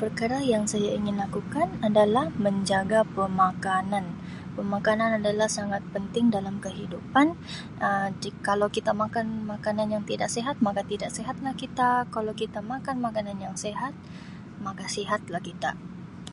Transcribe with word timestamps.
Perkara 0.00 0.38
yang 0.52 0.64
ingin 0.68 0.72
saya 1.04 1.16
lakukan 1.24 1.68
adalah 1.86 2.24
menjaga 2.44 3.00
pemakanan, 3.16 4.04
pemakanan 4.56 5.10
adalah 5.18 5.48
sangat 5.58 5.80
penting 5.96 6.26
dalam 6.36 6.54
kehidupan 6.64 7.26
Um 7.86 8.08
jika 8.22 8.36
Um 8.38 8.42
kalau 8.48 8.68
kita 8.76 8.92
makan 9.02 9.26
makanan 9.52 9.88
yang 9.96 10.04
tidak 10.10 10.28
sihat 10.34 10.56
maka 10.66 10.82
tidak 10.92 11.08
sihatlah 11.16 11.54
kita 11.62 11.90
kalau 12.14 12.32
kita 12.42 12.60
makan 12.72 12.96
makanan 13.06 13.36
yang 13.44 13.54
sihat 13.64 13.94
maka 14.66 14.84
sihatlah 14.96 15.40
kita. 15.48 15.70